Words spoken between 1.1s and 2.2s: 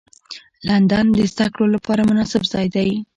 د زدهکړو لپاره